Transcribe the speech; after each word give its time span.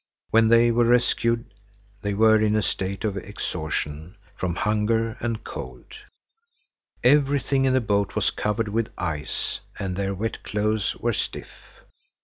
When 0.31 0.47
they 0.47 0.71
were 0.71 0.85
rescued, 0.85 1.53
they 2.01 2.15
were 2.15 2.41
in 2.41 2.55
a 2.55 2.63
state 2.63 3.03
of 3.03 3.17
exhaustion 3.17 4.15
from 4.35 4.55
hunger 4.55 5.15
and 5.19 5.43
cold. 5.43 5.93
Everything 7.03 7.65
in 7.65 7.73
the 7.73 7.81
boat 7.81 8.15
was 8.15 8.31
covered 8.31 8.69
with 8.69 8.89
ice, 8.97 9.59
and 9.77 9.95
their 9.95 10.15
wet 10.15 10.41
clothes 10.41 10.95
were 10.95 11.13
stiff. 11.13 11.85